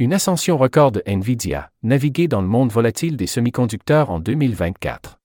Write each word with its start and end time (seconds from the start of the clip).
Une 0.00 0.12
ascension 0.12 0.58
record 0.58 0.90
de 0.90 1.04
Nvidia, 1.06 1.70
naviguer 1.84 2.26
dans 2.26 2.42
le 2.42 2.48
monde 2.48 2.72
volatile 2.72 3.16
des 3.16 3.28
semi-conducteurs 3.28 4.10
en 4.10 4.18
2024. 4.18 5.20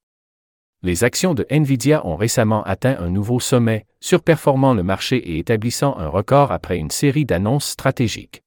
Les 0.84 1.04
actions 1.04 1.34
de 1.34 1.44
Nvidia 1.50 2.06
ont 2.06 2.16
récemment 2.16 2.62
atteint 2.62 2.96
un 3.00 3.10
nouveau 3.10 3.40
sommet, 3.40 3.88
surperformant 4.00 4.76
le 4.76 4.84
marché 4.84 5.18
et 5.18 5.40
établissant 5.40 5.98
un 5.98 6.08
record 6.08 6.52
après 6.52 6.78
une 6.78 6.92
série 6.92 7.26
d'annonces 7.26 7.66
stratégiques. 7.66 8.44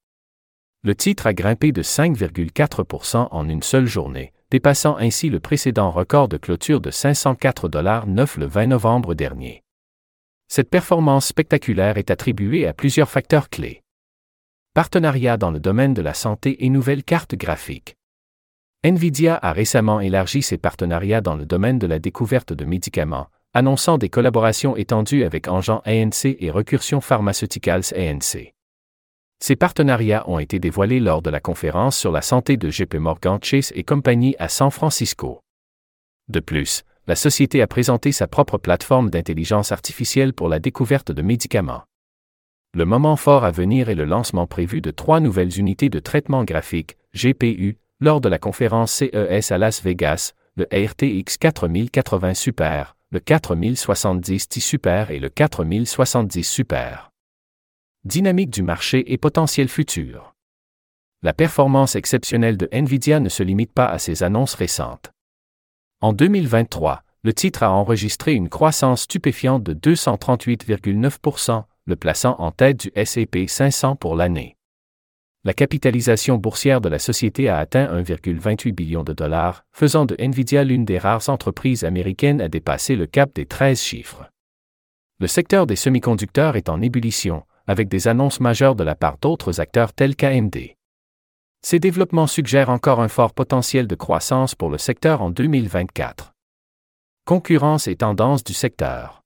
Le 0.84 0.94
titre 0.94 1.26
a 1.26 1.34
grimpé 1.34 1.72
de 1.72 1.82
5,4% 1.82 3.26
en 3.28 3.48
une 3.48 3.64
seule 3.64 3.86
journée, 3.86 4.32
dépassant 4.52 4.96
ainsi 4.98 5.28
le 5.28 5.40
précédent 5.40 5.90
record 5.90 6.28
de 6.28 6.36
clôture 6.36 6.80
de 6.80 6.92
504,9 6.92 8.38
le 8.38 8.46
20 8.46 8.66
novembre 8.68 9.14
dernier. 9.14 9.64
Cette 10.46 10.70
performance 10.70 11.26
spectaculaire 11.26 11.98
est 11.98 12.12
attribuée 12.12 12.68
à 12.68 12.74
plusieurs 12.74 13.10
facteurs 13.10 13.48
clés. 13.48 13.81
Partenariat 14.74 15.36
dans 15.36 15.50
le 15.50 15.60
domaine 15.60 15.92
de 15.92 16.00
la 16.00 16.14
santé 16.14 16.64
et 16.64 16.70
nouvelles 16.70 17.04
cartes 17.04 17.34
graphiques. 17.34 17.94
Nvidia 18.82 19.38
a 19.42 19.52
récemment 19.52 20.00
élargi 20.00 20.40
ses 20.40 20.56
partenariats 20.56 21.20
dans 21.20 21.34
le 21.34 21.44
domaine 21.44 21.78
de 21.78 21.86
la 21.86 21.98
découverte 21.98 22.54
de 22.54 22.64
médicaments, 22.64 23.26
annonçant 23.52 23.98
des 23.98 24.08
collaborations 24.08 24.74
étendues 24.74 25.24
avec 25.24 25.46
Engen 25.46 25.82
ANC 25.84 26.24
et 26.24 26.50
Recursion 26.50 27.02
Pharmaceuticals 27.02 27.92
ANC. 27.94 28.54
Ces 29.40 29.56
partenariats 29.56 30.24
ont 30.26 30.38
été 30.38 30.58
dévoilés 30.58 31.00
lors 31.00 31.20
de 31.20 31.28
la 31.28 31.40
conférence 31.40 31.98
sur 31.98 32.10
la 32.10 32.22
santé 32.22 32.56
de 32.56 32.70
JP 32.70 32.94
Morgan 32.94 33.38
Chase 33.42 33.72
et 33.74 33.84
compagnie 33.84 34.36
à 34.38 34.48
San 34.48 34.70
Francisco. 34.70 35.42
De 36.28 36.40
plus, 36.40 36.82
la 37.06 37.14
société 37.14 37.60
a 37.60 37.66
présenté 37.66 38.10
sa 38.10 38.26
propre 38.26 38.56
plateforme 38.56 39.10
d'intelligence 39.10 39.70
artificielle 39.70 40.32
pour 40.32 40.48
la 40.48 40.60
découverte 40.60 41.12
de 41.12 41.20
médicaments. 41.20 41.82
Le 42.74 42.86
moment 42.86 43.16
fort 43.16 43.44
à 43.44 43.50
venir 43.50 43.90
est 43.90 43.94
le 43.94 44.06
lancement 44.06 44.46
prévu 44.46 44.80
de 44.80 44.90
trois 44.90 45.20
nouvelles 45.20 45.58
unités 45.58 45.90
de 45.90 45.98
traitement 45.98 46.42
graphique, 46.42 46.96
GPU, 47.14 47.76
lors 48.00 48.22
de 48.22 48.30
la 48.30 48.38
conférence 48.38 48.92
CES 48.92 49.52
à 49.52 49.58
Las 49.58 49.82
Vegas, 49.82 50.32
le 50.56 50.64
RTX 50.72 51.36
4080 51.38 52.32
Super, 52.32 52.96
le 53.10 53.20
4070 53.20 54.48
Ti 54.48 54.60
Super 54.62 55.10
et 55.10 55.18
le 55.18 55.28
4070 55.28 56.42
Super. 56.42 57.10
Dynamique 58.04 58.48
du 58.48 58.62
marché 58.62 59.12
et 59.12 59.18
potentiel 59.18 59.68
futur. 59.68 60.34
La 61.20 61.34
performance 61.34 61.94
exceptionnelle 61.94 62.56
de 62.56 62.70
Nvidia 62.72 63.20
ne 63.20 63.28
se 63.28 63.42
limite 63.42 63.74
pas 63.74 63.86
à 63.86 63.98
ses 63.98 64.22
annonces 64.22 64.54
récentes. 64.54 65.12
En 66.00 66.14
2023, 66.14 67.02
le 67.22 67.34
titre 67.34 67.64
a 67.64 67.70
enregistré 67.70 68.32
une 68.32 68.48
croissance 68.48 69.02
stupéfiante 69.02 69.62
de 69.62 69.74
238,9%, 69.74 71.64
le 71.86 71.96
plaçant 71.96 72.36
en 72.38 72.50
tête 72.50 72.80
du 72.80 73.04
SAP 73.04 73.48
500 73.48 73.96
pour 73.96 74.14
l'année. 74.14 74.56
La 75.44 75.54
capitalisation 75.54 76.36
boursière 76.36 76.80
de 76.80 76.88
la 76.88 77.00
société 77.00 77.48
a 77.48 77.58
atteint 77.58 77.86
1,28 78.00 78.72
billion 78.72 79.02
de 79.02 79.12
dollars, 79.12 79.64
faisant 79.72 80.04
de 80.04 80.14
Nvidia 80.16 80.62
l'une 80.62 80.84
des 80.84 80.98
rares 80.98 81.28
entreprises 81.28 81.82
américaines 81.82 82.40
à 82.40 82.48
dépasser 82.48 82.94
le 82.94 83.06
cap 83.06 83.34
des 83.34 83.46
13 83.46 83.80
chiffres. 83.80 84.30
Le 85.18 85.26
secteur 85.26 85.66
des 85.66 85.74
semi-conducteurs 85.74 86.54
est 86.54 86.68
en 86.68 86.80
ébullition, 86.80 87.42
avec 87.66 87.88
des 87.88 88.06
annonces 88.06 88.38
majeures 88.38 88.76
de 88.76 88.84
la 88.84 88.94
part 88.94 89.18
d'autres 89.18 89.60
acteurs 89.60 89.92
tels 89.92 90.14
qu'AMD. 90.14 90.76
Ces 91.64 91.80
développements 91.80 92.28
suggèrent 92.28 92.70
encore 92.70 93.00
un 93.00 93.08
fort 93.08 93.32
potentiel 93.32 93.88
de 93.88 93.94
croissance 93.96 94.54
pour 94.54 94.70
le 94.70 94.78
secteur 94.78 95.22
en 95.22 95.30
2024. 95.30 96.34
Concurrence 97.24 97.88
et 97.88 97.96
tendance 97.96 98.44
du 98.44 98.52
secteur 98.52 99.21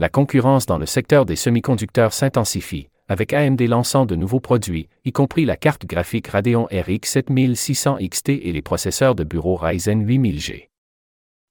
la 0.00 0.08
concurrence 0.08 0.64
dans 0.64 0.78
le 0.78 0.86
secteur 0.86 1.26
des 1.26 1.36
semi-conducteurs 1.36 2.14
s'intensifie, 2.14 2.88
avec 3.06 3.34
AMD 3.34 3.60
lançant 3.68 4.06
de 4.06 4.16
nouveaux 4.16 4.40
produits, 4.40 4.88
y 5.04 5.12
compris 5.12 5.44
la 5.44 5.58
carte 5.58 5.84
graphique 5.84 6.28
Radeon 6.28 6.64
RX 6.72 7.00
7600 7.04 7.98
XT 8.08 8.30
et 8.30 8.52
les 8.52 8.62
processeurs 8.62 9.14
de 9.14 9.24
bureau 9.24 9.56
Ryzen 9.56 10.06
8000G. 10.06 10.68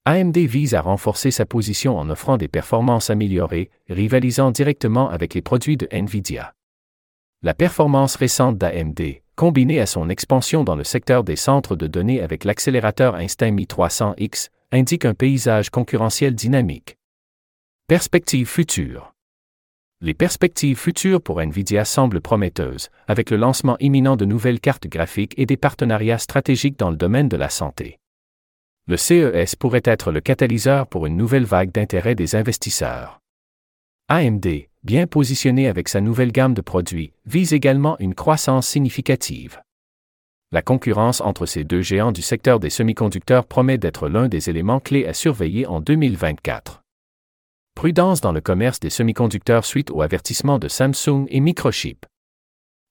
AMD 0.06 0.36
vise 0.36 0.74
à 0.74 0.82
renforcer 0.82 1.30
sa 1.30 1.46
position 1.46 1.96
en 2.00 2.10
offrant 2.10 2.38
des 2.38 2.48
performances 2.48 3.12
améliorées, 3.12 3.70
rivalisant 3.88 4.50
directement 4.50 5.10
avec 5.12 5.36
les 5.36 5.44
produits 5.44 5.78
de 5.78 5.88
Nvidia. 5.92 6.56
La 7.44 7.54
performance 7.54 8.16
récente 8.16 8.58
d'AMD, 8.58 9.22
combinée 9.36 9.80
à 9.80 9.86
son 9.86 10.10
expansion 10.10 10.64
dans 10.64 10.76
le 10.76 10.84
secteur 10.84 11.24
des 11.24 11.36
centres 11.36 11.76
de 11.76 11.86
données 11.86 12.22
avec 12.22 12.46
l'accélérateur 12.46 13.16
Einstein 13.16 13.56
Mi300X, 13.56 14.50
indique 14.72 15.06
un 15.06 15.14
paysage 15.14 15.70
concurrentiel 15.70 16.34
dynamique. 16.34 16.99
Perspectives 17.90 18.48
futures. 18.48 19.16
Les 20.00 20.14
perspectives 20.14 20.78
futures 20.78 21.24
pour 21.24 21.42
Nvidia 21.42 21.86
semblent 21.86 22.22
prometteuses, 22.22 22.90
avec 23.08 23.32
le 23.32 23.38
lancement 23.38 23.78
imminent 23.80 24.16
de 24.16 24.26
nouvelles 24.26 24.60
cartes 24.60 24.86
graphiques 24.86 25.34
et 25.38 25.48
des 25.48 25.58
partenariats 25.58 26.20
stratégiques 26.20 26.78
dans 26.78 26.92
le 26.92 26.98
domaine 26.98 27.30
de 27.30 27.36
la 27.36 27.50
santé. 27.50 27.98
Le 28.86 28.96
CES 28.96 29.56
pourrait 29.56 29.82
être 29.86 30.12
le 30.12 30.22
catalyseur 30.22 30.86
pour 30.86 31.08
une 31.08 31.18
nouvelle 31.18 31.46
vague 31.46 31.72
d'intérêt 31.72 32.14
des 32.14 32.36
investisseurs. 32.36 33.22
AMD, 34.08 34.46
bien 34.84 35.08
positionné 35.08 35.68
avec 35.68 35.90
sa 35.90 36.00
nouvelle 36.00 36.32
gamme 36.32 36.54
de 36.54 36.62
produits, 36.62 37.14
vise 37.26 37.54
également 37.54 37.98
une 37.98 38.14
croissance 38.14 38.68
significative. 38.68 39.64
La 40.52 40.62
concurrence 40.62 41.22
entre 41.22 41.48
ces 41.48 41.64
deux 41.64 41.82
géants 41.82 42.12
du 42.12 42.22
secteur 42.22 42.60
des 42.60 42.70
semi-conducteurs 42.70 43.48
promet 43.48 43.80
d'être 43.80 44.10
l'un 44.10 44.28
des 44.28 44.52
éléments 44.52 44.80
clés 44.80 45.08
à 45.08 45.16
surveiller 45.16 45.66
en 45.66 45.82
2024. 45.82 46.84
Prudence 47.80 48.20
dans 48.20 48.34
le 48.34 48.42
commerce 48.42 48.82
des 48.82 48.90
semi-conducteurs 48.90 49.64
suite 49.64 49.90
au 49.90 50.02
avertissement 50.02 50.60
de 50.60 50.68
Samsung 50.68 51.28
et 51.30 51.40
Microchip. 51.40 52.06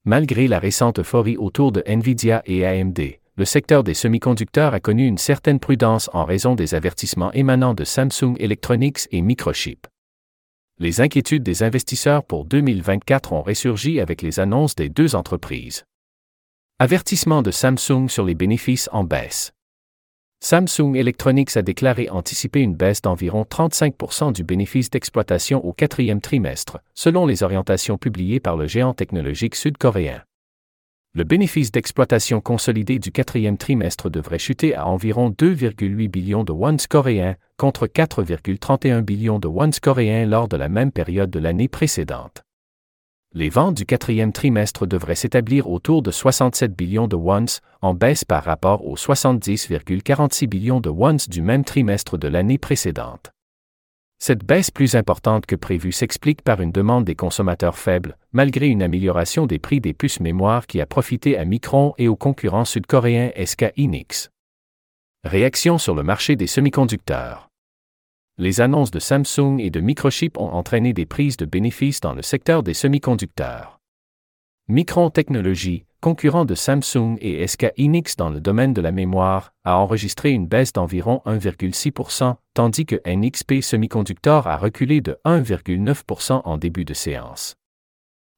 Malgré 0.07 0.49
la 0.49 0.59
récente 0.59 1.01
euphorie 1.01 1.37
autour 1.37 1.73
de 1.73 1.83
Nvidia 1.85 2.43
et 2.47 2.65
AMD, 2.65 2.99
le 3.37 3.45
secteur 3.45 3.85
des 3.85 3.93
semi-conducteurs 3.93 4.73
a 4.73 4.81
connu 4.81 5.07
une 5.07 5.19
certaine 5.19 5.61
prudence 5.61 6.09
en 6.15 6.25
raison 6.25 6.55
des 6.55 6.75
avertissements 6.75 7.31
émanant 7.33 7.75
de 7.75 7.85
Samsung 7.85 8.35
Electronics 8.39 9.07
et 9.11 9.21
Microchip. 9.21 9.87
Les 10.79 11.03
inquiétudes 11.03 11.43
des 11.43 11.63
investisseurs 11.63 12.25
pour 12.25 12.47
2024 12.47 13.35
ont 13.35 13.43
ressurgi 13.43 14.01
avec 14.01 14.23
les 14.23 14.41
annonces 14.41 14.75
des 14.75 14.89
deux 14.89 15.15
entreprises. 15.15 15.85
Avertissement 16.79 17.43
de 17.43 17.51
Samsung 17.51 18.09
sur 18.09 18.25
les 18.25 18.35
bénéfices 18.35 18.89
en 18.93 19.05
baisse. 19.05 19.53
Samsung 20.41 20.95
Electronics 20.95 21.57
a 21.57 21.63
déclaré 21.63 22.09
anticiper 22.11 22.61
une 22.61 22.77
baisse 22.77 23.03
d'environ 23.03 23.43
35% 23.43 24.33
du 24.33 24.45
bénéfice 24.45 24.89
d'exploitation 24.89 25.65
au 25.65 25.73
quatrième 25.73 26.21
trimestre, 26.21 26.79
selon 26.95 27.27
les 27.27 27.43
orientations 27.43 27.99
publiées 27.99 28.39
par 28.39 28.57
le 28.57 28.69
géant 28.69 28.95
technologique 28.95 29.57
sud-coréen. 29.57 30.23
Le 31.15 31.25
bénéfice 31.25 31.73
d'exploitation 31.73 32.41
consolidé 32.41 33.01
du 33.01 33.11
quatrième 33.11 33.59
trimestre 33.59 34.11
devrait 34.11 34.39
chuter 34.39 34.77
à 34.77 34.87
environ 34.87 35.31
2,8 35.31 36.09
billions 36.09 36.45
de 36.45 36.53
wons 36.53 36.87
coréens, 36.89 37.35
contre 37.57 37.89
4,31 37.89 39.01
billions 39.01 39.41
de 39.41 39.49
wons 39.49 39.71
coréens 39.83 40.25
lors 40.25 40.47
de 40.47 40.57
la 40.57 40.69
même 40.69 40.93
période 40.93 41.31
de 41.31 41.41
l'année 41.41 41.69
précédente 41.69 42.45
les 43.35 43.51
ventes 43.51 43.77
du 43.77 43.87
quatrième 43.87 44.33
trimestre 44.33 44.87
devraient 44.87 45.15
s'établir 45.15 45.71
autour 45.71 46.03
de 46.03 46.11
67 46.11 46.75
billions 46.75 47.09
de 47.09 47.15
wons, 47.15 47.61
en 47.83 47.95
baisse 47.95 48.25
par 48.25 48.43
rapport 48.43 48.87
aux 48.87 48.97
70,46 48.97 50.47
billions 50.49 50.81
de 50.81 50.89
wons 50.89 51.29
du 51.29 51.43
même 51.43 51.65
trimestre 51.65 52.19
de 52.19 52.27
l'année 52.27 52.59
précédente. 52.59 53.31
Cette 54.19 54.45
baisse 54.45 54.73
plus 54.73 54.97
importante 54.97 55.47
que 55.47 55.55
prévue 55.55 55.93
s'explique 55.93 56.43
par 56.43 56.61
une 56.61 56.73
demande 56.73 57.05
des 57.05 57.15
consommateurs 57.15 57.79
faible, 57.79 58.17
malgré 58.33 58.67
une 58.67 58.83
amélioration 58.83 59.47
des 59.47 59.61
prix 59.61 59.81
des 59.81 59.95
puces 59.95 60.19
mémoire 60.19 60.67
qui 60.67 60.81
a 60.81 60.87
profité 60.87 61.39
à 61.39 61.45
Micron 61.45 61.95
et 61.99 62.09
aux 62.09 62.17
concurrents 62.17 62.65
sud-coréens 62.65 63.31
SK 63.37 63.73
Hynix. 63.77 64.31
Réaction 65.23 65.79
sur 65.79 65.95
le 65.95 66.03
marché 66.03 66.35
des 66.35 66.49
semi-conducteurs 66.49 67.49
les 68.39 68.61
annonces 68.61 68.93
de 68.93 69.01
Samsung 69.01 69.59
et 69.59 69.71
de 69.71 69.81
Microchip 69.81 70.39
ont 70.39 70.53
entraîné 70.53 70.93
des 70.93 71.07
prises 71.07 71.37
de 71.37 71.45
bénéfices 71.45 72.01
dans 72.01 72.15
le 72.15 72.23
secteur 72.23 72.63
des 72.63 72.73
semi-conducteurs. 72.73 73.81
Micron 74.69 75.11
Technology, 75.11 75.87
concurrent 76.01 76.45
de 76.45 76.55
Samsung 76.55 77.17
et 77.21 77.45
SK 77.45 77.73
Hynix 77.77 78.15
dans 78.15 78.31
le 78.31 78.41
domaine 78.41 78.73
de 78.73 78.81
la 78.81 78.93
mémoire, 78.93 79.53
a 79.65 79.79
enregistré 79.79 80.31
une 80.31 80.47
baisse 80.47 80.73
d'environ 80.73 81.21
1,6%, 81.27 82.37
tandis 82.55 82.87
que 82.87 83.01
NXP 83.05 83.61
Semiconductor 83.61 84.47
a 84.47 84.57
reculé 84.57 85.01
de 85.01 85.19
1,9% 85.25 86.43
en 86.45 86.59
début 86.59 86.85
de 86.85 86.95
séance. 86.95 87.57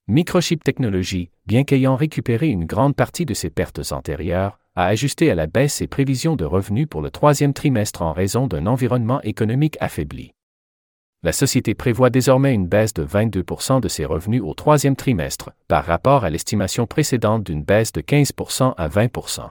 Microchip 0.08 0.64
Technology, 0.64 1.30
bien 1.44 1.64
qu'ayant 1.64 1.96
récupéré 1.96 2.48
une 2.48 2.64
grande 2.64 2.96
partie 2.96 3.26
de 3.26 3.34
ses 3.34 3.50
pertes 3.50 3.92
antérieures, 3.92 4.58
a 4.80 4.86
ajusté 4.86 5.30
à 5.30 5.34
la 5.34 5.46
baisse 5.46 5.74
ses 5.74 5.86
prévisions 5.86 6.36
de 6.36 6.46
revenus 6.46 6.86
pour 6.88 7.02
le 7.02 7.10
troisième 7.10 7.52
trimestre 7.52 8.00
en 8.00 8.14
raison 8.14 8.46
d'un 8.46 8.66
environnement 8.66 9.20
économique 9.20 9.76
affaibli. 9.78 10.32
La 11.22 11.32
société 11.32 11.74
prévoit 11.74 12.08
désormais 12.08 12.54
une 12.54 12.66
baisse 12.66 12.94
de 12.94 13.04
22% 13.04 13.82
de 13.82 13.88
ses 13.88 14.06
revenus 14.06 14.40
au 14.42 14.54
troisième 14.54 14.96
trimestre, 14.96 15.50
par 15.68 15.84
rapport 15.84 16.24
à 16.24 16.30
l'estimation 16.30 16.86
précédente 16.86 17.44
d'une 17.44 17.62
baisse 17.62 17.92
de 17.92 18.00
15% 18.00 18.72
à 18.74 18.88
20% 18.88 19.50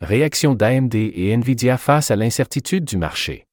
Réaction 0.00 0.54
d'AMD 0.54 0.94
et 0.94 1.36
Nvidia 1.36 1.76
face 1.76 2.10
à 2.10 2.16
l'incertitude 2.16 2.86
du 2.86 2.96
marché. 2.96 3.44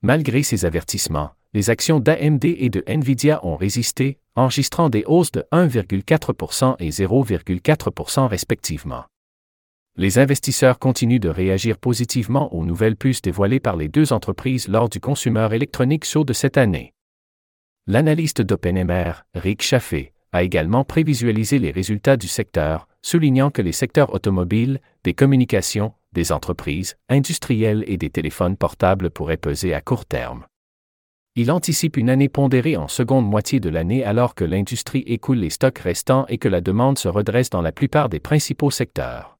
Malgré 0.00 0.42
ces 0.42 0.64
avertissements, 0.64 1.32
les 1.52 1.68
actions 1.68 2.00
d'AMD 2.00 2.44
et 2.46 2.70
de 2.70 2.82
Nvidia 2.86 3.44
ont 3.44 3.56
résisté, 3.56 4.18
enregistrant 4.34 4.88
des 4.88 5.04
hausses 5.06 5.32
de 5.32 5.44
1,4% 5.52 6.76
et 6.78 6.88
0,4% 6.88 8.26
respectivement. 8.28 9.04
Les 9.96 10.18
investisseurs 10.18 10.78
continuent 10.78 11.20
de 11.20 11.28
réagir 11.28 11.76
positivement 11.76 12.54
aux 12.54 12.64
nouvelles 12.64 12.96
puces 12.96 13.22
dévoilées 13.22 13.60
par 13.60 13.76
les 13.76 13.88
deux 13.88 14.12
entreprises 14.12 14.68
lors 14.68 14.88
du 14.88 15.00
Consumer 15.00 15.48
Electronics 15.52 16.04
Show 16.04 16.24
de 16.24 16.32
cette 16.32 16.56
année. 16.56 16.94
L'analyste 17.86 18.40
d'OpenMR, 18.40 19.24
Rick 19.34 19.62
Chaffee, 19.62 20.12
a 20.32 20.42
également 20.42 20.84
prévisualisé 20.84 21.58
les 21.58 21.70
résultats 21.70 22.16
du 22.16 22.28
secteur, 22.28 22.86
soulignant 23.02 23.50
que 23.50 23.62
les 23.62 23.72
secteurs 23.72 24.14
automobiles, 24.14 24.80
des 25.02 25.14
communications, 25.14 25.92
des 26.12 26.32
entreprises, 26.32 26.96
industrielles 27.08 27.84
et 27.86 27.96
des 27.96 28.10
téléphones 28.10 28.56
portables 28.56 29.10
pourraient 29.10 29.36
peser 29.36 29.74
à 29.74 29.80
court 29.80 30.06
terme. 30.06 30.44
Il 31.36 31.50
anticipe 31.50 31.96
une 31.96 32.10
année 32.10 32.28
pondérée 32.28 32.76
en 32.76 32.88
seconde 32.88 33.28
moitié 33.28 33.60
de 33.60 33.68
l'année 33.68 34.04
alors 34.04 34.34
que 34.34 34.44
l'industrie 34.44 35.04
écoule 35.06 35.38
les 35.38 35.50
stocks 35.50 35.78
restants 35.78 36.26
et 36.28 36.38
que 36.38 36.48
la 36.48 36.60
demande 36.60 36.98
se 36.98 37.08
redresse 37.08 37.50
dans 37.50 37.62
la 37.62 37.72
plupart 37.72 38.08
des 38.08 38.20
principaux 38.20 38.70
secteurs. 38.70 39.39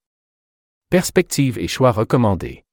Perspectives 0.91 1.57
et 1.61 1.69
choix 1.69 1.93
recommandés. 1.93 2.65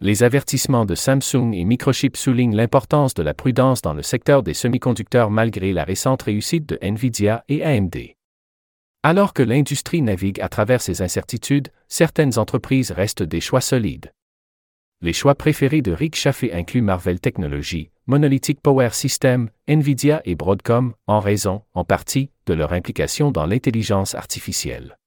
Les 0.00 0.24
avertissements 0.24 0.84
de 0.84 0.96
Samsung 0.96 1.52
et 1.52 1.64
Microchip 1.64 2.16
soulignent 2.16 2.56
l'importance 2.56 3.14
de 3.14 3.22
la 3.22 3.32
prudence 3.32 3.80
dans 3.80 3.94
le 3.94 4.02
secteur 4.02 4.42
des 4.42 4.54
semi-conducteurs 4.54 5.30
malgré 5.30 5.72
la 5.72 5.84
récente 5.84 6.22
réussite 6.22 6.68
de 6.68 6.78
Nvidia 6.82 7.44
et 7.48 7.64
AMD. 7.64 7.96
Alors 9.04 9.34
que 9.34 9.44
l'industrie 9.44 10.02
navigue 10.02 10.40
à 10.40 10.48
travers 10.48 10.82
ces 10.82 11.00
incertitudes, 11.00 11.68
certaines 11.86 12.40
entreprises 12.40 12.90
restent 12.90 13.22
des 13.22 13.40
choix 13.40 13.60
solides. 13.60 14.12
Les 15.00 15.12
choix 15.12 15.36
préférés 15.36 15.80
de 15.80 15.92
Rick 15.92 16.16
Chaffee 16.16 16.52
incluent 16.52 16.82
Marvell 16.82 17.20
Technologies, 17.20 17.92
Monolithic 18.08 18.60
Power 18.60 18.88
Systems, 18.90 19.48
Nvidia 19.68 20.22
et 20.24 20.34
Broadcom, 20.34 20.92
en 21.06 21.20
raison, 21.20 21.62
en 21.74 21.84
partie, 21.84 22.30
de 22.46 22.54
leur 22.54 22.72
implication 22.72 23.30
dans 23.30 23.46
l'intelligence 23.46 24.16
artificielle. 24.16 24.97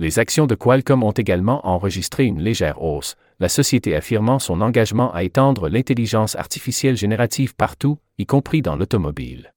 Les 0.00 0.18
actions 0.18 0.46
de 0.46 0.54
Qualcomm 0.54 1.02
ont 1.02 1.10
également 1.10 1.66
enregistré 1.68 2.24
une 2.24 2.40
légère 2.40 2.80
hausse, 2.80 3.16
la 3.38 3.50
société 3.50 3.94
affirmant 3.94 4.38
son 4.38 4.62
engagement 4.62 5.12
à 5.12 5.24
étendre 5.24 5.68
l'intelligence 5.68 6.36
artificielle 6.36 6.96
générative 6.96 7.54
partout, 7.54 7.98
y 8.16 8.24
compris 8.24 8.62
dans 8.62 8.76
l'automobile. 8.76 9.52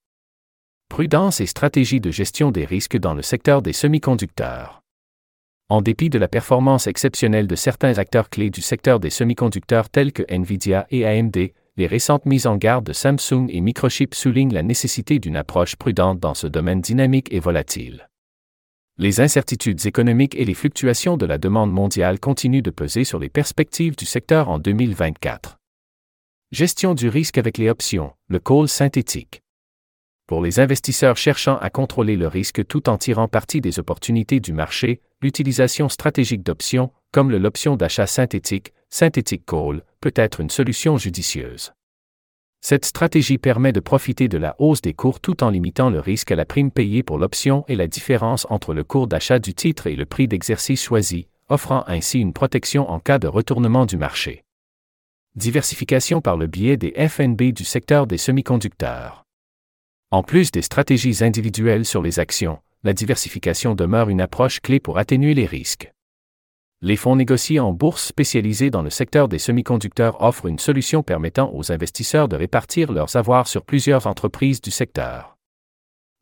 Prudence 0.89 1.39
et 1.39 1.45
stratégie 1.45 2.01
de 2.01 2.11
gestion 2.11 2.51
des 2.51 2.65
risques 2.65 2.97
dans 2.97 3.13
le 3.13 3.21
secteur 3.21 3.61
des 3.61 3.71
semi-conducteurs. 3.71 4.81
En 5.69 5.81
dépit 5.81 6.09
de 6.09 6.19
la 6.19 6.27
performance 6.27 6.87
exceptionnelle 6.87 7.47
de 7.47 7.55
certains 7.55 7.97
acteurs 7.97 8.29
clés 8.29 8.49
du 8.49 8.61
secteur 8.61 8.99
des 8.99 9.11
semi-conducteurs 9.11 9.89
tels 9.89 10.11
que 10.11 10.23
Nvidia 10.27 10.87
et 10.91 11.05
AMD, 11.05 11.37
les 11.77 11.87
récentes 11.87 12.25
mises 12.25 12.47
en 12.47 12.57
garde 12.57 12.85
de 12.85 12.91
Samsung 12.91 13.47
et 13.47 13.61
Microchip 13.61 14.13
soulignent 14.13 14.53
la 14.53 14.61
nécessité 14.61 15.19
d'une 15.19 15.37
approche 15.37 15.77
prudente 15.77 16.19
dans 16.19 16.33
ce 16.33 16.47
domaine 16.47 16.81
dynamique 16.81 17.31
et 17.31 17.39
volatile. 17.39 18.09
Les 18.99 19.21
incertitudes 19.21 19.87
économiques 19.87 20.35
et 20.35 20.45
les 20.45 20.53
fluctuations 20.53 21.17
de 21.17 21.25
la 21.25 21.39
demande 21.39 21.71
mondiale 21.71 22.19
continuent 22.19 22.61
de 22.61 22.69
peser 22.69 23.05
sur 23.05 23.17
les 23.17 23.27
perspectives 23.27 23.95
du 23.95 24.05
secteur 24.05 24.49
en 24.49 24.59
2024. 24.59 25.57
Gestion 26.51 26.93
du 26.93 27.09
risque 27.09 27.39
avec 27.39 27.57
les 27.57 27.71
options, 27.71 28.13
le 28.27 28.37
call 28.39 28.67
synthétique. 28.67 29.41
Pour 30.27 30.43
les 30.43 30.59
investisseurs 30.59 31.17
cherchant 31.17 31.57
à 31.57 31.71
contrôler 31.71 32.15
le 32.15 32.27
risque 32.27 32.67
tout 32.67 32.87
en 32.87 32.99
tirant 32.99 33.27
parti 33.27 33.61
des 33.61 33.79
opportunités 33.79 34.39
du 34.39 34.53
marché, 34.53 35.01
l'utilisation 35.23 35.89
stratégique 35.89 36.43
d'options, 36.43 36.91
comme 37.11 37.31
l'option 37.31 37.75
d'achat 37.75 38.05
synthétique, 38.05 38.73
synthétique 38.91 39.47
call, 39.47 39.83
peut 40.01 40.13
être 40.15 40.39
une 40.39 40.51
solution 40.51 40.97
judicieuse. 40.97 41.73
Cette 42.65 42.85
stratégie 42.85 43.37
permet 43.37 43.73
de 43.73 43.81
profiter 43.81 44.29
de 44.29 44.37
la 44.37 44.55
hausse 44.57 44.81
des 44.81 44.93
cours 44.93 45.19
tout 45.19 45.43
en 45.43 45.49
limitant 45.49 45.89
le 45.89 45.99
risque 45.99 46.31
à 46.31 46.37
la 46.37 46.45
prime 46.45 46.71
payée 46.71 47.03
pour 47.03 47.17
l'option 47.17 47.65
et 47.67 47.75
la 47.75 47.87
différence 47.87 48.47
entre 48.49 48.73
le 48.73 48.85
cours 48.85 49.07
d'achat 49.07 49.37
du 49.37 49.53
titre 49.53 49.85
et 49.87 49.97
le 49.97 50.05
prix 50.05 50.29
d'exercice 50.29 50.81
choisi, 50.81 51.27
offrant 51.49 51.83
ainsi 51.87 52.21
une 52.21 52.31
protection 52.31 52.89
en 52.89 53.01
cas 53.01 53.19
de 53.19 53.27
retournement 53.27 53.85
du 53.85 53.97
marché. 53.97 54.45
Diversification 55.35 56.21
par 56.21 56.37
le 56.37 56.47
biais 56.47 56.77
des 56.77 56.93
FNB 57.09 57.51
du 57.51 57.65
secteur 57.65 58.07
des 58.07 58.17
semi-conducteurs. 58.17 59.25
En 60.09 60.23
plus 60.23 60.49
des 60.49 60.61
stratégies 60.61 61.21
individuelles 61.21 61.85
sur 61.85 62.01
les 62.01 62.19
actions, 62.19 62.59
la 62.83 62.93
diversification 62.93 63.75
demeure 63.75 64.07
une 64.07 64.21
approche 64.21 64.61
clé 64.61 64.79
pour 64.79 64.97
atténuer 64.97 65.33
les 65.33 65.47
risques. 65.47 65.91
Les 66.85 66.97
fonds 66.97 67.15
négociés 67.15 67.61
en 67.61 67.71
bourse 67.71 68.03
spécialisés 68.03 68.69
dans 68.69 68.81
le 68.81 68.89
secteur 68.89 69.29
des 69.29 69.39
semi-conducteurs 69.39 70.21
offrent 70.21 70.47
une 70.47 70.59
solution 70.59 71.01
permettant 71.01 71.49
aux 71.53 71.71
investisseurs 71.71 72.27
de 72.27 72.35
répartir 72.35 72.91
leurs 72.91 73.15
avoirs 73.15 73.47
sur 73.47 73.63
plusieurs 73.63 74.05
entreprises 74.05 74.59
du 74.59 74.69
secteur. 74.69 75.37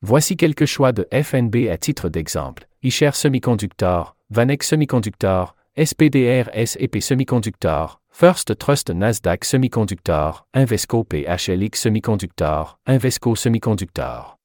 Voici 0.03 0.37
quelques 0.37 0.67
choix 0.67 0.91
de 0.91 1.07
FNB 1.11 1.67
à 1.71 1.77
titre 1.77 2.09
d'exemple. 2.09 2.67
iShare 2.83 3.15
Semiconductor, 3.15 4.15
Vanex 4.29 4.67
Semiconductor, 4.67 5.55
SPDR 5.75 6.51
SEP 6.53 7.01
Semiconductor, 7.01 7.99
First 8.11 8.55
Trust 8.59 8.91
Nasdaq 8.91 9.45
Semiconductor, 9.45 10.45
Invesco 10.53 11.03
PHLX 11.03 11.81
Semiconductor, 11.81 12.77
Invesco 12.85 13.35
Semiconductor. 13.35 14.37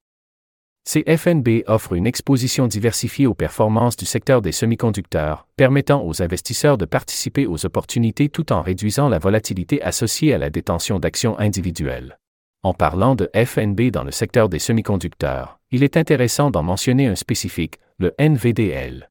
CFNB 0.88 1.64
offre 1.66 1.94
une 1.94 2.06
exposition 2.06 2.68
diversifiée 2.68 3.26
aux 3.26 3.34
performances 3.34 3.96
du 3.96 4.06
secteur 4.06 4.40
des 4.40 4.52
semi-conducteurs, 4.52 5.48
permettant 5.56 6.06
aux 6.06 6.22
investisseurs 6.22 6.78
de 6.78 6.84
participer 6.84 7.44
aux 7.44 7.66
opportunités 7.66 8.28
tout 8.28 8.52
en 8.52 8.62
réduisant 8.62 9.08
la 9.08 9.18
volatilité 9.18 9.82
associée 9.82 10.32
à 10.32 10.38
la 10.38 10.48
détention 10.48 11.00
d'actions 11.00 11.36
individuelles. 11.40 12.20
En 12.62 12.72
parlant 12.72 13.16
de 13.16 13.28
FNB 13.34 13.90
dans 13.90 14.04
le 14.04 14.12
secteur 14.12 14.48
des 14.48 14.60
semi-conducteurs, 14.60 15.58
il 15.72 15.82
est 15.82 15.96
intéressant 15.96 16.52
d'en 16.52 16.62
mentionner 16.62 17.08
un 17.08 17.16
spécifique, 17.16 17.80
le 17.98 18.14
NVDL. 18.20 19.10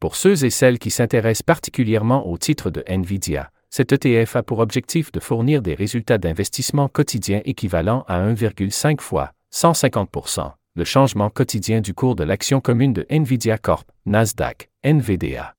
Pour 0.00 0.16
ceux 0.16 0.44
et 0.44 0.50
celles 0.50 0.80
qui 0.80 0.90
s'intéressent 0.90 1.44
particulièrement 1.44 2.26
au 2.26 2.36
titre 2.36 2.68
de 2.68 2.82
Nvidia, 2.88 3.52
cet 3.70 3.92
ETF 3.92 4.34
a 4.34 4.42
pour 4.42 4.58
objectif 4.58 5.12
de 5.12 5.20
fournir 5.20 5.62
des 5.62 5.74
résultats 5.74 6.18
d'investissement 6.18 6.88
quotidiens 6.88 7.42
équivalents 7.44 8.04
à 8.08 8.20
1,5 8.20 9.00
fois 9.00 9.30
150 9.50 10.59
le 10.76 10.84
changement 10.84 11.30
quotidien 11.30 11.80
du 11.80 11.94
cours 11.94 12.14
de 12.14 12.22
l'action 12.22 12.60
commune 12.60 12.92
de 12.92 13.04
Nvidia 13.10 13.58
Corp, 13.58 13.90
Nasdaq, 14.06 14.70
NVDA. 14.84 15.56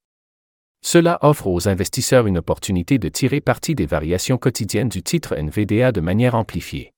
Cela 0.81 1.19
offre 1.21 1.47
aux 1.47 1.67
investisseurs 1.67 2.27
une 2.27 2.37
opportunité 2.37 2.97
de 2.97 3.09
tirer 3.09 3.41
parti 3.41 3.75
des 3.75 3.85
variations 3.85 4.37
quotidiennes 4.37 4.89
du 4.89 5.03
titre 5.03 5.35
NVDA 5.35 5.91
de 5.91 6.01
manière 6.01 6.35
amplifiée. 6.35 6.93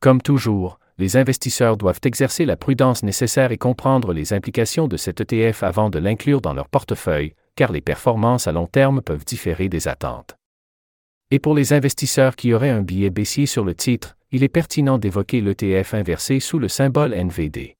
Comme 0.00 0.20
toujours, 0.20 0.78
les 0.98 1.16
investisseurs 1.16 1.78
doivent 1.78 2.00
exercer 2.04 2.44
la 2.44 2.56
prudence 2.56 3.02
nécessaire 3.02 3.50
et 3.50 3.58
comprendre 3.58 4.12
les 4.12 4.34
implications 4.34 4.86
de 4.86 4.98
cet 4.98 5.20
ETF 5.20 5.62
avant 5.62 5.88
de 5.88 5.98
l'inclure 5.98 6.42
dans 6.42 6.52
leur 6.52 6.68
portefeuille, 6.68 7.34
car 7.56 7.72
les 7.72 7.80
performances 7.80 8.46
à 8.46 8.52
long 8.52 8.66
terme 8.66 9.00
peuvent 9.00 9.24
différer 9.24 9.68
des 9.70 9.88
attentes. 9.88 10.36
Et 11.30 11.38
pour 11.38 11.54
les 11.54 11.72
investisseurs 11.72 12.36
qui 12.36 12.52
auraient 12.52 12.68
un 12.68 12.82
billet 12.82 13.10
baissier 13.10 13.46
sur 13.46 13.64
le 13.64 13.74
titre, 13.74 14.16
il 14.32 14.42
est 14.42 14.48
pertinent 14.48 14.98
d'évoquer 14.98 15.40
l'ETF 15.40 15.94
inversé 15.94 16.40
sous 16.40 16.58
le 16.58 16.68
symbole 16.68 17.14
NVD. 17.14 17.76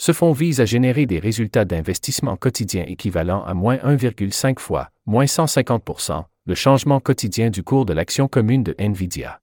Ce 0.00 0.12
fonds 0.12 0.32
vise 0.32 0.60
à 0.60 0.64
générer 0.64 1.06
des 1.06 1.18
résultats 1.18 1.64
d'investissement 1.64 2.36
quotidien 2.36 2.84
équivalents 2.86 3.44
à 3.44 3.54
moins 3.54 3.76
1,5 3.76 4.58
fois, 4.58 4.90
moins 5.06 5.26
150% 5.26 6.24
le 6.46 6.54
changement 6.54 6.98
quotidien 6.98 7.50
du 7.50 7.62
cours 7.62 7.84
de 7.84 7.92
l'action 7.92 8.26
commune 8.26 8.62
de 8.62 8.74
Nvidia. 8.78 9.42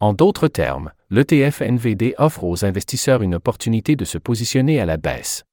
En 0.00 0.12
d'autres 0.12 0.48
termes, 0.48 0.92
l'ETF 1.08 1.62
NVD 1.62 2.14
offre 2.18 2.44
aux 2.44 2.62
investisseurs 2.66 3.22
une 3.22 3.34
opportunité 3.34 3.96
de 3.96 4.04
se 4.04 4.18
positionner 4.18 4.80
à 4.80 4.84
la 4.84 4.98
baisse. 4.98 5.44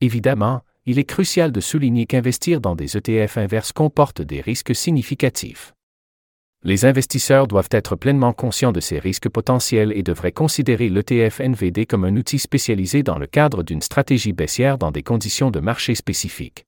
Évidemment, 0.00 0.62
il 0.86 1.00
est 1.00 1.04
crucial 1.04 1.50
de 1.50 1.60
souligner 1.60 2.06
qu'investir 2.06 2.60
dans 2.60 2.76
des 2.76 2.96
ETF 2.96 3.38
inverses 3.38 3.72
comporte 3.72 4.22
des 4.22 4.40
risques 4.40 4.74
significatifs. 4.74 5.74
Les 6.64 6.84
investisseurs 6.84 7.46
doivent 7.46 7.68
être 7.70 7.96
pleinement 7.96 8.32
conscients 8.32 8.72
de 8.72 8.80
ces 8.80 8.98
risques 8.98 9.28
potentiels 9.28 9.92
et 9.92 10.02
devraient 10.02 10.32
considérer 10.32 10.88
l'ETF 10.88 11.40
NVD 11.40 11.86
comme 11.86 12.04
un 12.04 12.16
outil 12.16 12.38
spécialisé 12.38 13.02
dans 13.02 13.18
le 13.18 13.26
cadre 13.26 13.62
d'une 13.62 13.82
stratégie 13.82 14.32
baissière 14.32 14.78
dans 14.78 14.92
des 14.92 15.02
conditions 15.02 15.50
de 15.50 15.60
marché 15.60 15.94
spécifiques. 15.94 16.64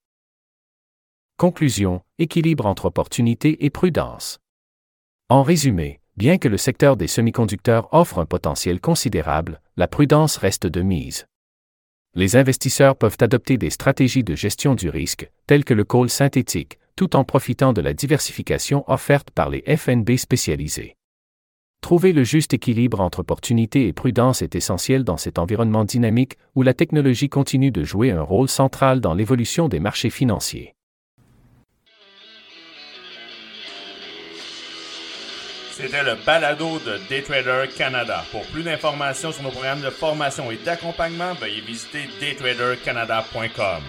Conclusion, 1.37 2.03
équilibre 2.19 2.67
entre 2.67 2.87
opportunité 2.87 3.65
et 3.65 3.71
prudence. 3.71 4.39
En 5.29 5.43
résumé, 5.43 6.01
Bien 6.17 6.39
que 6.39 6.47
le 6.47 6.59
secteur 6.59 6.97
des 6.97 7.09
semi-conducteurs 7.09 7.93
offre 7.93 8.21
un 8.21 8.27
potentiel 8.27 8.81
considérable, 8.81 9.61
la 9.77 9.89
prudence 9.89 10.37
reste 10.37 10.67
de 10.67 10.81
mise. 10.81 11.27
Les 12.15 12.37
investisseurs 12.37 12.95
peuvent 12.95 13.17
adopter 13.19 13.59
des 13.59 13.71
stratégies 13.71 14.23
de 14.23 14.37
gestion 14.37 14.77
du 14.77 14.89
risque, 14.89 15.29
telles 15.49 15.65
que 15.65 15.75
le 15.75 15.83
call 15.83 16.09
synthétique, 16.09 16.79
tout 16.97 17.17
en 17.17 17.25
profitant 17.25 17.73
de 17.73 17.81
la 17.81 17.95
diversification 17.95 18.85
offerte 18.87 19.31
par 19.31 19.51
les 19.51 19.63
FNB 19.63 20.17
spécialisés. 20.17 20.97
Trouver 21.81 22.15
le 22.15 22.25
juste 22.25 22.55
équilibre 22.55 23.01
entre 23.01 23.19
opportunité 23.19 23.87
et 23.87 23.93
prudence 23.93 24.41
est 24.41 24.55
essentiel 24.55 25.05
dans 25.05 25.19
cet 25.19 25.39
environnement 25.39 25.85
dynamique 25.85 26.39
où 26.55 26.63
la 26.63 26.73
technologie 26.73 27.29
continue 27.29 27.71
de 27.71 27.85
jouer 27.85 28.11
un 28.11 28.23
rôle 28.23 28.49
central 28.49 29.01
dans 29.01 29.13
l'évolution 29.13 29.69
des 29.69 29.81
marchés 29.81 30.09
financiers. 30.09 30.75
C'était 35.77 36.05
le 36.05 36.15
balado 36.25 36.79
de 36.79 36.99
Daytrader 37.09 37.69
Canada. 37.77 38.25
Pour 38.31 38.47
plus 38.47 38.63
d'informations 38.63 39.33
sur 39.33 39.43
nos 39.43 39.51
programmes 39.51 39.83
de 39.83 39.91
formation 39.91 40.51
et 40.51 40.57
d'accompagnement, 40.65 41.35
veuillez 41.35 41.61
visiter 41.61 42.09
daytradercanada.com. 42.21 43.83